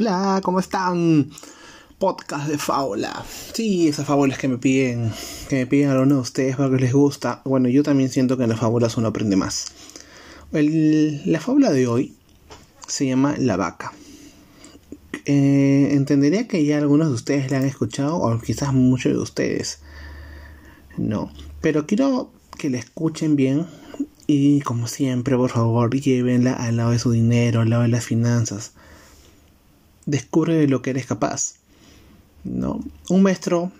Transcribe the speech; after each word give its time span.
Hola, 0.00 0.40
¿cómo 0.44 0.60
están? 0.60 1.28
Podcast 1.98 2.46
de 2.46 2.56
fábula. 2.56 3.24
Sí, 3.52 3.88
esas 3.88 4.06
fábulas 4.06 4.38
que 4.38 4.46
me 4.46 4.56
piden, 4.56 5.10
que 5.48 5.56
me 5.56 5.66
piden 5.66 5.88
a 5.88 5.94
algunos 5.94 6.18
de 6.18 6.22
ustedes 6.22 6.54
porque 6.54 6.76
les 6.76 6.92
gusta. 6.92 7.42
Bueno, 7.44 7.68
yo 7.68 7.82
también 7.82 8.08
siento 8.08 8.36
que 8.36 8.44
en 8.44 8.50
las 8.50 8.60
fábulas 8.60 8.96
uno 8.96 9.08
aprende 9.08 9.34
más. 9.34 9.72
la 10.52 11.40
fábula 11.40 11.72
de 11.72 11.88
hoy 11.88 12.14
se 12.86 13.08
llama 13.08 13.34
La 13.38 13.56
vaca. 13.56 13.92
Eh, 15.24 15.88
entendería 15.90 16.46
que 16.46 16.64
ya 16.64 16.78
algunos 16.78 17.08
de 17.08 17.14
ustedes 17.14 17.50
la 17.50 17.56
han 17.56 17.64
escuchado 17.64 18.18
o 18.18 18.38
quizás 18.38 18.72
muchos 18.72 19.14
de 19.14 19.18
ustedes. 19.18 19.80
No, 20.96 21.32
pero 21.60 21.88
quiero 21.88 22.30
que 22.56 22.70
la 22.70 22.78
escuchen 22.78 23.34
bien 23.34 23.66
y 24.28 24.60
como 24.60 24.86
siempre, 24.86 25.36
por 25.36 25.50
favor, 25.50 25.92
llévenla 25.92 26.52
al 26.52 26.76
lado 26.76 26.92
de 26.92 27.00
su 27.00 27.10
dinero, 27.10 27.62
al 27.62 27.70
lado 27.70 27.82
de 27.82 27.88
las 27.88 28.04
finanzas 28.04 28.74
descubre 30.08 30.54
de 30.54 30.66
lo 30.66 30.82
que 30.82 30.90
eres 30.90 31.06
capaz. 31.06 31.54
¿no? 32.42 32.80
Un 33.10 33.22
maestro 33.22 33.70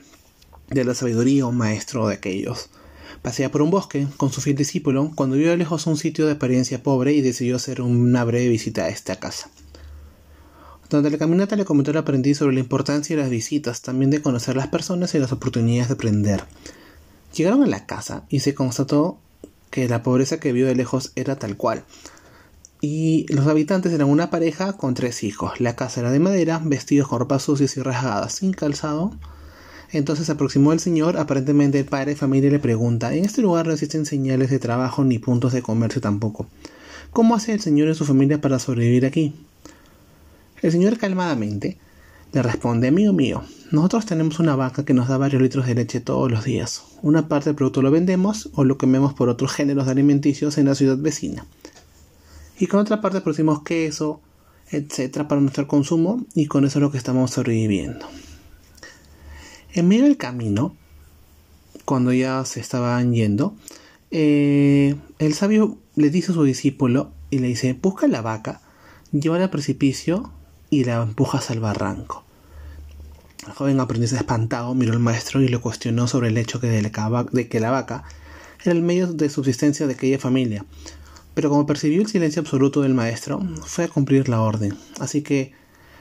de 0.68 0.84
la 0.84 0.94
sabiduría, 0.94 1.46
un 1.46 1.56
maestro 1.56 2.06
de 2.06 2.14
aquellos, 2.14 2.68
pasea 3.22 3.50
por 3.50 3.62
un 3.62 3.70
bosque 3.70 4.06
con 4.18 4.30
su 4.30 4.40
fiel 4.40 4.56
discípulo 4.56 5.10
cuando 5.14 5.36
vio 5.36 5.52
a 5.52 5.56
lejos 5.56 5.86
un 5.86 5.96
sitio 5.96 6.26
de 6.26 6.32
apariencia 6.32 6.82
pobre 6.82 7.14
y 7.14 7.22
decidió 7.22 7.56
hacer 7.56 7.80
una 7.80 8.24
breve 8.24 8.48
visita 8.48 8.84
a 8.84 8.88
esta 8.88 9.16
casa. 9.16 9.50
Durante 10.90 11.10
la 11.10 11.18
caminata 11.18 11.56
le 11.56 11.64
comentó 11.64 11.90
al 11.90 11.98
aprendiz 11.98 12.38
sobre 12.38 12.54
la 12.54 12.60
importancia 12.60 13.16
de 13.16 13.22
las 13.22 13.30
visitas, 13.30 13.82
también 13.82 14.10
de 14.10 14.22
conocer 14.22 14.56
las 14.56 14.68
personas 14.68 15.14
y 15.14 15.18
las 15.18 15.32
oportunidades 15.32 15.88
de 15.88 15.94
aprender. 15.94 16.44
Llegaron 17.34 17.62
a 17.62 17.66
la 17.66 17.86
casa 17.86 18.24
y 18.28 18.40
se 18.40 18.54
constató 18.54 19.18
que 19.70 19.88
la 19.88 20.02
pobreza 20.02 20.40
que 20.40 20.52
vio 20.52 20.66
de 20.66 20.74
lejos 20.74 21.12
era 21.14 21.36
tal 21.36 21.56
cual, 21.56 21.84
y 22.80 23.26
los 23.32 23.46
habitantes 23.46 23.92
eran 23.92 24.08
una 24.08 24.30
pareja 24.30 24.74
con 24.74 24.94
tres 24.94 25.24
hijos. 25.24 25.60
La 25.60 25.74
casa 25.74 26.00
era 26.00 26.10
de 26.10 26.20
madera, 26.20 26.60
vestidos 26.64 27.08
con 27.08 27.18
ropas 27.18 27.42
sucias 27.42 27.76
y 27.76 27.82
rasgadas, 27.82 28.34
sin 28.34 28.52
calzado. 28.52 29.12
Entonces 29.90 30.26
se 30.26 30.32
aproximó 30.32 30.72
el 30.72 30.80
señor, 30.80 31.16
aparentemente 31.16 31.78
el 31.78 31.86
padre 31.86 32.12
de 32.12 32.16
familia 32.16 32.50
le 32.50 32.58
pregunta, 32.58 33.14
en 33.14 33.24
este 33.24 33.40
lugar 33.40 33.66
no 33.66 33.72
existen 33.72 34.04
señales 34.04 34.50
de 34.50 34.58
trabajo 34.58 35.02
ni 35.02 35.18
puntos 35.18 35.52
de 35.52 35.62
comercio 35.62 36.00
tampoco. 36.00 36.46
¿Cómo 37.10 37.34
hace 37.34 37.54
el 37.54 37.60
señor 37.60 37.88
y 37.88 37.94
su 37.94 38.04
familia 38.04 38.40
para 38.40 38.58
sobrevivir 38.58 39.06
aquí? 39.06 39.34
El 40.60 40.72
señor 40.72 40.98
calmadamente 40.98 41.78
le 42.32 42.42
responde, 42.42 42.88
amigo 42.88 43.14
mío, 43.14 43.42
nosotros 43.70 44.04
tenemos 44.04 44.38
una 44.40 44.56
vaca 44.56 44.84
que 44.84 44.92
nos 44.92 45.08
da 45.08 45.16
varios 45.16 45.40
litros 45.40 45.66
de 45.66 45.74
leche 45.74 46.00
todos 46.00 46.30
los 46.30 46.44
días. 46.44 46.82
Una 47.00 47.26
parte 47.26 47.48
del 47.48 47.56
producto 47.56 47.80
lo 47.80 47.90
vendemos 47.90 48.50
o 48.52 48.64
lo 48.64 48.76
comemos 48.76 49.14
por 49.14 49.30
otros 49.30 49.52
géneros 49.52 49.88
alimenticios 49.88 50.58
en 50.58 50.66
la 50.66 50.74
ciudad 50.74 50.98
vecina 50.98 51.46
y 52.58 52.66
con 52.66 52.80
otra 52.80 53.00
parte 53.00 53.20
producimos 53.20 53.62
queso, 53.62 54.20
etcétera, 54.70 55.28
para 55.28 55.40
nuestro 55.40 55.66
consumo 55.68 56.24
y 56.34 56.46
con 56.46 56.64
eso 56.64 56.78
es 56.78 56.82
lo 56.82 56.90
que 56.90 56.98
estamos 56.98 57.30
sobreviviendo. 57.30 58.06
En 59.72 59.88
medio 59.88 60.04
del 60.04 60.16
camino, 60.16 60.74
cuando 61.84 62.12
ya 62.12 62.44
se 62.44 62.60
estaban 62.60 63.12
yendo, 63.12 63.54
eh, 64.10 64.96
el 65.18 65.34
sabio 65.34 65.78
le 65.94 66.10
dice 66.10 66.32
a 66.32 66.34
su 66.34 66.44
discípulo 66.44 67.12
y 67.30 67.38
le 67.38 67.48
dice: 67.48 67.74
Busca 67.74 68.08
la 68.08 68.22
vaca, 68.22 68.60
llévala 69.12 69.44
al 69.44 69.50
precipicio 69.50 70.32
y 70.70 70.84
la 70.84 71.02
empujas 71.02 71.50
al 71.50 71.60
barranco. 71.60 72.24
El 73.46 73.52
joven 73.54 73.80
aprendiz 73.80 74.12
espantado 74.12 74.74
miró 74.74 74.92
al 74.92 74.98
maestro 74.98 75.40
y 75.40 75.48
le 75.48 75.58
cuestionó 75.58 76.06
sobre 76.08 76.28
el 76.28 76.36
hecho 76.36 76.58
de 76.58 77.48
que 77.48 77.60
la 77.60 77.70
vaca 77.70 78.04
era 78.62 78.72
el 78.72 78.82
medio 78.82 79.06
de 79.06 79.30
subsistencia 79.30 79.86
de 79.86 79.94
aquella 79.94 80.18
familia, 80.18 80.64
pero 81.38 81.50
como 81.50 81.66
percibió 81.66 82.02
el 82.02 82.08
silencio 82.08 82.42
absoluto 82.42 82.80
del 82.80 82.94
maestro, 82.94 83.40
fue 83.64 83.84
a 83.84 83.88
cumplir 83.88 84.28
la 84.28 84.40
orden. 84.40 84.76
Así 84.98 85.22
que 85.22 85.52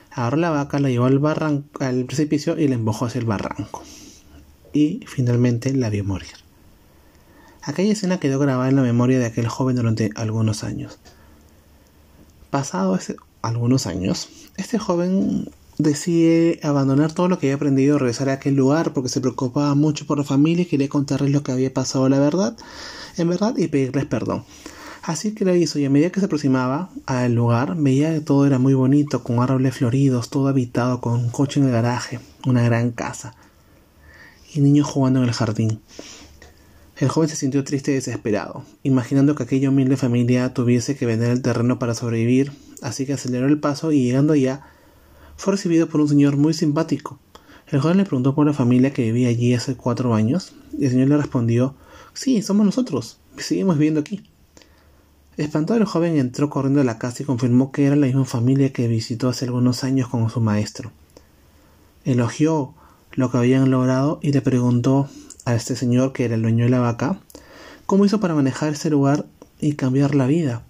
agarró 0.09 0.37
la 0.37 0.49
vaca, 0.49 0.79
la 0.79 0.89
llevó 0.89 1.05
al, 1.05 1.19
barranco, 1.19 1.83
al 1.83 2.05
precipicio 2.05 2.57
y 2.57 2.67
la 2.67 2.73
embojó 2.73 3.05
hacia 3.05 3.19
el 3.19 3.25
barranco. 3.25 3.83
Y 4.73 5.01
finalmente 5.05 5.71
la 5.75 5.91
vio 5.91 6.03
morir. 6.03 6.31
Aquella 7.61 7.93
escena 7.93 8.19
quedó 8.19 8.39
grabada 8.39 8.67
en 8.67 8.77
la 8.77 8.81
memoria 8.81 9.19
de 9.19 9.27
aquel 9.27 9.47
joven 9.47 9.75
durante 9.75 10.09
algunos 10.15 10.63
años. 10.63 10.97
Pasados 12.49 13.13
algunos 13.43 13.85
años, 13.85 14.29
este 14.55 14.79
joven 14.79 15.51
decide 15.77 16.59
abandonar 16.63 17.13
todo 17.13 17.27
lo 17.27 17.37
que 17.37 17.45
había 17.45 17.57
aprendido, 17.57 17.99
regresar 17.99 18.29
a 18.29 18.33
aquel 18.33 18.55
lugar 18.55 18.91
porque 18.91 19.09
se 19.09 19.21
preocupaba 19.21 19.75
mucho 19.75 20.07
por 20.07 20.17
la 20.17 20.23
familia 20.23 20.63
y 20.63 20.65
quería 20.65 20.89
contarles 20.89 21.29
lo 21.29 21.43
que 21.43 21.51
había 21.51 21.71
pasado 21.71 22.09
la 22.09 22.17
verdad, 22.17 22.57
en 23.17 23.29
verdad, 23.29 23.55
y 23.55 23.67
pedirles 23.67 24.05
perdón. 24.05 24.43
Así 25.07 25.33
que 25.33 25.45
lo 25.45 25.55
hizo 25.55 25.79
y 25.79 25.85
a 25.85 25.89
medida 25.89 26.09
que 26.09 26.19
se 26.19 26.25
aproximaba 26.25 26.89
al 27.05 27.33
lugar 27.33 27.77
veía 27.77 28.13
que 28.13 28.19
todo 28.19 28.45
era 28.45 28.59
muy 28.59 28.73
bonito, 28.73 29.23
con 29.23 29.39
árboles 29.39 29.77
floridos, 29.77 30.29
todo 30.29 30.49
habitado, 30.49 30.99
con 30.99 31.13
un 31.13 31.29
coche 31.29 31.61
en 31.61 31.67
el 31.67 31.71
garaje, 31.71 32.19
una 32.45 32.61
gran 32.61 32.91
casa 32.91 33.33
y 34.53 34.59
niños 34.59 34.85
jugando 34.85 35.23
en 35.23 35.29
el 35.29 35.33
jardín. 35.33 35.79
El 36.97 37.07
joven 37.07 37.29
se 37.29 37.37
sintió 37.37 37.63
triste 37.63 37.91
y 37.91 37.93
desesperado, 37.93 38.65
imaginando 38.83 39.33
que 39.33 39.43
aquella 39.43 39.69
humilde 39.69 39.95
familia 39.95 40.53
tuviese 40.53 40.97
que 40.97 41.05
vender 41.05 41.31
el 41.31 41.41
terreno 41.41 41.79
para 41.79 41.93
sobrevivir, 41.93 42.51
así 42.81 43.05
que 43.05 43.13
aceleró 43.13 43.47
el 43.47 43.61
paso 43.61 43.93
y 43.93 44.03
llegando 44.03 44.33
allá 44.33 44.63
fue 45.37 45.53
recibido 45.53 45.87
por 45.87 46.01
un 46.01 46.09
señor 46.09 46.35
muy 46.35 46.53
simpático. 46.53 47.17
El 47.67 47.79
joven 47.79 47.95
le 47.95 48.03
preguntó 48.03 48.35
por 48.35 48.45
la 48.45 48.51
familia 48.51 48.91
que 48.91 49.03
vivía 49.03 49.29
allí 49.29 49.53
hace 49.53 49.75
cuatro 49.75 50.13
años 50.13 50.53
y 50.77 50.83
el 50.83 50.91
señor 50.91 51.07
le 51.07 51.15
respondió 51.15 51.75
Sí, 52.13 52.41
somos 52.41 52.65
nosotros, 52.65 53.19
seguimos 53.37 53.77
viviendo 53.77 54.01
aquí. 54.01 54.21
Espantado 55.37 55.79
el 55.79 55.85
joven 55.85 56.17
entró 56.17 56.49
corriendo 56.49 56.81
a 56.81 56.83
la 56.83 56.97
casa 56.97 57.21
y 57.21 57.25
confirmó 57.27 57.71
que 57.71 57.85
era 57.85 57.95
la 57.95 58.07
misma 58.07 58.25
familia 58.25 58.73
que 58.73 58.87
visitó 58.87 59.29
hace 59.29 59.45
algunos 59.45 59.83
años 59.83 60.09
con 60.09 60.27
su 60.31 60.41
maestro. 60.41 60.91
Elogió 62.05 62.73
lo 63.13 63.29
que 63.29 63.37
habían 63.37 63.69
logrado 63.69 64.19
y 64.23 64.31
le 64.31 64.41
preguntó 64.41 65.07
a 65.45 65.53
este 65.53 65.75
señor, 65.75 66.11
que 66.11 66.25
era 66.25 66.33
el 66.33 66.41
dueño 66.41 66.65
de 66.65 66.71
la 66.71 66.79
vaca, 66.79 67.19
cómo 67.85 68.03
hizo 68.03 68.19
para 68.19 68.33
manejar 68.33 68.73
ese 68.73 68.89
lugar 68.89 69.27
y 69.61 69.73
cambiar 69.73 70.15
la 70.15 70.25
vida. 70.25 70.63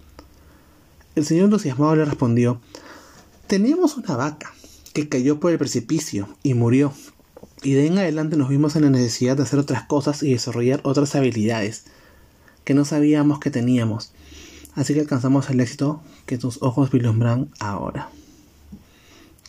El 1.14 1.24
señor 1.24 1.46
entusiasmado 1.46 1.96
le 1.96 2.04
respondió, 2.04 2.60
teníamos 3.46 3.96
una 3.96 4.16
vaca 4.16 4.52
que 4.92 5.08
cayó 5.08 5.40
por 5.40 5.50
el 5.50 5.58
precipicio 5.58 6.28
y 6.42 6.52
murió, 6.52 6.92
y 7.62 7.72
de 7.72 7.86
en 7.86 7.96
adelante 7.96 8.36
nos 8.36 8.50
vimos 8.50 8.76
en 8.76 8.82
la 8.82 8.90
necesidad 8.90 9.34
de 9.34 9.44
hacer 9.44 9.58
otras 9.58 9.84
cosas 9.84 10.22
y 10.22 10.32
desarrollar 10.32 10.80
otras 10.84 11.14
habilidades 11.14 11.84
que 12.64 12.74
no 12.74 12.84
sabíamos 12.84 13.40
que 13.40 13.50
teníamos. 13.50 14.12
Así 14.78 14.94
que 14.94 15.00
alcanzamos 15.00 15.50
el 15.50 15.58
éxito 15.58 16.00
que 16.24 16.38
tus 16.38 16.62
ojos 16.62 16.92
vislumbran 16.92 17.50
ahora. 17.58 18.10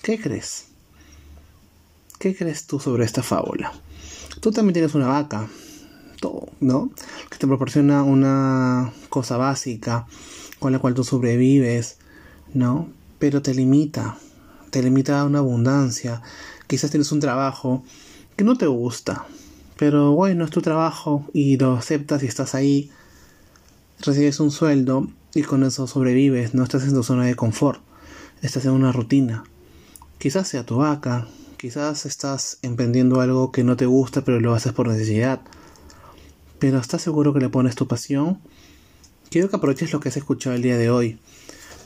¿Qué 0.01 0.19
crees? 0.19 0.69
¿Qué 2.17 2.35
crees 2.35 2.65
tú 2.65 2.79
sobre 2.79 3.05
esta 3.05 3.21
fábula? 3.21 3.71
Tú 4.39 4.51
también 4.51 4.73
tienes 4.73 4.95
una 4.95 5.05
vaca, 5.05 5.47
¿no? 6.59 6.89
Que 7.29 7.37
te 7.37 7.45
proporciona 7.45 8.01
una 8.01 8.91
cosa 9.09 9.37
básica 9.37 10.07
con 10.57 10.71
la 10.71 10.79
cual 10.79 10.95
tú 10.95 11.03
sobrevives, 11.03 11.97
¿no? 12.55 12.89
Pero 13.19 13.43
te 13.43 13.53
limita, 13.53 14.17
te 14.71 14.81
limita 14.81 15.21
a 15.21 15.25
una 15.25 15.39
abundancia. 15.39 16.23
Quizás 16.65 16.89
tienes 16.89 17.11
un 17.11 17.19
trabajo 17.19 17.83
que 18.35 18.43
no 18.43 18.57
te 18.57 18.65
gusta, 18.65 19.27
pero 19.77 20.13
bueno, 20.13 20.45
es 20.45 20.49
tu 20.49 20.63
trabajo 20.63 21.29
y 21.33 21.57
lo 21.57 21.73
aceptas 21.73 22.23
y 22.23 22.25
estás 22.25 22.55
ahí, 22.55 22.89
recibes 24.01 24.39
un 24.39 24.49
sueldo 24.49 25.07
y 25.33 25.43
con 25.43 25.63
eso 25.63 25.87
sobrevives, 25.87 26.53
no 26.53 26.63
estás 26.63 26.83
en 26.83 26.93
tu 26.93 27.03
zona 27.03 27.25
de 27.25 27.35
confort, 27.35 27.81
estás 28.41 28.65
en 28.65 28.71
una 28.71 28.91
rutina. 28.91 29.43
Quizás 30.17 30.47
sea 30.47 30.65
tu 30.65 30.77
vaca, 30.77 31.27
quizás 31.57 32.05
estás 32.05 32.59
emprendiendo 32.61 33.21
algo 33.21 33.51
que 33.51 33.63
no 33.63 33.77
te 33.77 33.85
gusta 33.85 34.23
pero 34.23 34.39
lo 34.39 34.53
haces 34.53 34.73
por 34.73 34.87
necesidad. 34.87 35.41
Pero 36.57 36.79
¿estás 36.79 37.01
seguro 37.01 37.33
que 37.33 37.39
le 37.39 37.49
pones 37.49 37.75
tu 37.75 37.87
pasión? 37.87 38.39
Quiero 39.29 39.49
que 39.49 39.55
aproveches 39.55 39.93
lo 39.93 39.99
que 39.99 40.09
has 40.09 40.17
escuchado 40.17 40.55
el 40.55 40.61
día 40.61 40.77
de 40.77 40.89
hoy, 40.89 41.19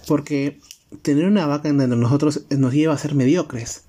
porque 0.08 0.60
tener 1.02 1.26
una 1.26 1.46
vaca 1.46 1.70
en 1.70 1.78
donde 1.78 1.96
nosotros 1.96 2.46
nos 2.50 2.74
lleva 2.74 2.94
a 2.94 2.98
ser 2.98 3.16
mediocres, 3.16 3.84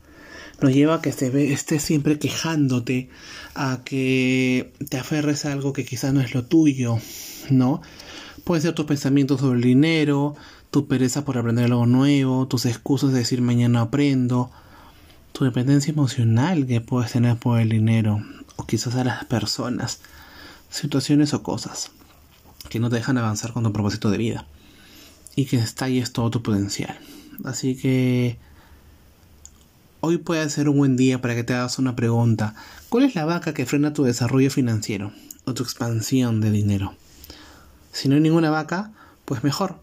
nos 0.61 0.73
lleva 0.73 0.97
a 0.97 1.03
que 1.03 1.11
estés 1.11 1.83
siempre 1.83 2.19
quejándote, 2.19 3.09
a 3.55 3.83
que 3.85 4.73
te 4.89 4.99
aferres 4.99 5.45
a 5.45 5.53
algo 5.53 5.73
que 5.73 5.85
quizás 5.85 6.13
no 6.13 6.21
es 6.21 6.35
lo 6.35 6.45
tuyo, 6.45 6.99
¿no? 7.51 7.81
Puede 8.45 8.61
ser 8.61 8.75
tus 8.75 8.85
pensamientos 8.85 9.41
sobre 9.41 9.57
el 9.57 9.65
dinero, 9.65 10.37
tu 10.71 10.87
pereza 10.87 11.25
por 11.25 11.39
aprender 11.39 11.65
algo 11.65 11.87
nuevo, 11.87 12.47
tus 12.47 12.67
excusas 12.67 13.13
de 13.13 13.21
decir 13.21 13.41
mañana 13.41 13.81
aprendo, 13.81 14.51
tu 15.33 15.45
dependencia 15.45 15.93
emocional 15.93 16.67
que 16.67 16.83
puedes 16.83 17.13
tener 17.13 17.39
por 17.39 17.59
el 17.59 17.71
dinero, 17.71 18.23
o 18.57 18.67
quizás 18.67 18.97
a 18.97 19.05
las 19.05 19.25
personas, 19.25 20.01
situaciones 20.69 21.33
o 21.33 21.43
cosas 21.43 21.91
que 22.69 22.81
no 22.81 22.91
te 22.91 22.97
dejan 22.97 23.17
avanzar 23.17 23.53
con 23.55 23.63
tu 23.65 23.73
propósito 23.73 24.11
de 24.11 24.19
vida 24.19 24.47
y 25.37 25.47
que 25.47 25.57
estalles 25.57 26.13
todo 26.13 26.31
tu 26.31 26.43
potencial. 26.43 26.99
Así 27.45 27.77
que 27.77 28.39
hoy 30.01 30.19
puede 30.19 30.49
ser 30.51 30.69
un 30.69 30.77
buen 30.77 30.97
día 30.97 31.23
para 31.23 31.35
que 31.35 31.45
te 31.45 31.55
hagas 31.55 31.79
una 31.79 31.97
pregunta. 31.97 32.55
¿Cuál 32.91 33.05
es 33.05 33.15
la 33.15 33.25
vaca 33.25 33.55
que 33.55 33.65
frena 33.65 33.95
tu 33.95 34.05
desarrollo 34.05 34.51
financiero 34.51 35.13
o 35.47 35.55
tu 35.55 35.63
expansión 35.63 36.43
de 36.43 36.51
dinero? 36.51 36.95
Si 37.95 38.09
no 38.09 38.17
hay 38.17 38.21
ninguna 38.21 38.51
vaca, 38.51 38.91
pues 39.25 39.45
mejor. 39.45 39.77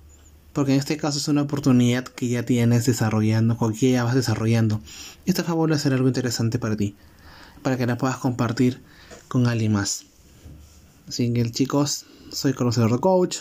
porque 0.52 0.74
en 0.74 0.80
este 0.80 0.98
caso 0.98 1.18
es 1.18 1.30
una 1.30 1.44
oportunidad 1.44 2.04
que 2.04 2.28
ya 2.28 2.44
tienes 2.44 2.86
desarrollando, 2.86 3.58
que 3.80 3.92
ya 3.92 4.04
vas 4.04 4.16
desarrollando. 4.16 4.82
Esta 5.26 5.46
fábula 5.46 5.78
será 5.78 5.96
algo 5.96 6.10
interesante 6.10 6.60
para 6.60 6.76
ti, 6.76 6.98
para 7.64 7.78
que 7.78 7.86
la 7.86 7.98
puedas 7.98 8.18
compartir 8.18 8.82
con 9.30 9.48
alguien 9.48 9.72
más. 9.72 10.04
Así 11.08 11.32
que 11.32 11.50
chicos, 11.52 12.06
soy 12.34 12.52
conocedor 12.52 12.92
de 12.92 13.00
coach. 13.00 13.38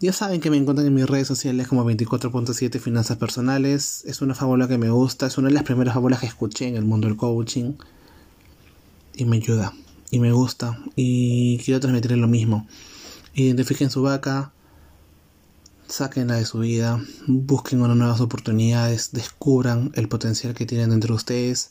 Ya 0.00 0.12
saben 0.12 0.40
que 0.40 0.50
me 0.50 0.56
encuentran 0.56 0.86
en 0.86 0.94
mis 0.94 1.08
redes 1.08 1.26
sociales 1.26 1.66
como 1.66 1.84
24.7 1.84 2.78
Finanzas 2.78 3.16
Personales. 3.16 4.04
Es 4.06 4.22
una 4.22 4.36
fábula 4.36 4.68
que 4.68 4.78
me 4.78 4.90
gusta, 4.90 5.26
es 5.26 5.36
una 5.36 5.48
de 5.48 5.54
las 5.54 5.64
primeras 5.64 5.94
fábulas 5.94 6.20
que 6.20 6.26
escuché 6.26 6.68
en 6.68 6.76
el 6.76 6.84
mundo 6.84 7.08
del 7.08 7.16
coaching. 7.16 7.72
Y 9.16 9.24
me 9.24 9.38
ayuda, 9.38 9.74
y 10.12 10.20
me 10.20 10.30
gusta, 10.30 10.78
y 10.94 11.58
quiero 11.58 11.80
transmitir 11.80 12.16
lo 12.16 12.28
mismo. 12.28 12.68
Identifiquen 13.38 13.88
su 13.88 14.02
vaca, 14.02 14.52
Sáquenla 15.86 16.34
de 16.34 16.44
su 16.44 16.58
vida, 16.58 17.00
busquen 17.26 17.80
unas 17.80 17.96
nuevas 17.96 18.20
oportunidades, 18.20 19.12
descubran 19.12 19.90
el 19.94 20.08
potencial 20.08 20.52
que 20.52 20.66
tienen 20.66 20.90
dentro 20.90 21.14
de 21.14 21.16
ustedes, 21.16 21.70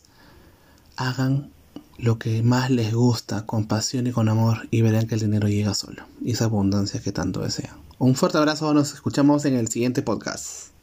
hagan 0.95 1.51
lo 1.99 2.17
que 2.17 2.41
más 2.41 2.71
les 2.71 2.95
gusta 2.95 3.45
con 3.45 3.67
pasión 3.67 4.07
y 4.07 4.11
con 4.11 4.29
amor 4.29 4.67
y 4.71 4.81
verán 4.81 5.07
que 5.07 5.15
el 5.15 5.21
dinero 5.21 5.49
llega 5.49 5.75
solo 5.75 6.03
y 6.21 6.31
esa 6.31 6.45
abundancia 6.45 7.01
que 7.01 7.11
tanto 7.11 7.41
desean. 7.41 7.75
Un 7.99 8.15
fuerte 8.15 8.39
abrazo, 8.39 8.73
nos 8.73 8.93
escuchamos 8.93 9.45
en 9.45 9.55
el 9.55 9.67
siguiente 9.67 10.01
podcast. 10.01 10.76